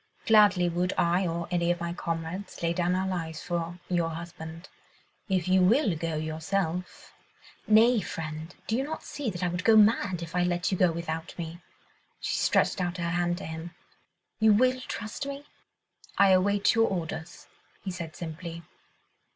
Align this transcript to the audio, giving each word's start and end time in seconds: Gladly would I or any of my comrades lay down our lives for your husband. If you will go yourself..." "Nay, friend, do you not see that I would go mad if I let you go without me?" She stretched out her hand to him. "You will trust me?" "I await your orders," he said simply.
Gladly 0.25 0.67
would 0.67 0.93
I 0.97 1.27
or 1.27 1.47
any 1.51 1.69
of 1.69 1.79
my 1.79 1.93
comrades 1.93 2.63
lay 2.63 2.73
down 2.73 2.95
our 2.95 3.07
lives 3.07 3.43
for 3.43 3.77
your 3.87 4.09
husband. 4.09 4.67
If 5.29 5.47
you 5.47 5.61
will 5.61 5.95
go 5.95 6.15
yourself..." 6.15 7.13
"Nay, 7.67 7.99
friend, 8.01 8.55
do 8.65 8.75
you 8.75 8.83
not 8.83 9.03
see 9.03 9.29
that 9.29 9.43
I 9.43 9.47
would 9.47 9.63
go 9.63 9.75
mad 9.77 10.23
if 10.23 10.35
I 10.35 10.41
let 10.41 10.71
you 10.71 10.77
go 10.79 10.91
without 10.91 11.37
me?" 11.37 11.61
She 12.19 12.33
stretched 12.33 12.81
out 12.81 12.97
her 12.97 13.11
hand 13.11 13.37
to 13.37 13.45
him. 13.45 13.75
"You 14.39 14.53
will 14.53 14.81
trust 14.87 15.27
me?" 15.27 15.45
"I 16.17 16.31
await 16.31 16.73
your 16.73 16.87
orders," 16.89 17.45
he 17.83 17.91
said 17.91 18.15
simply. 18.15 18.63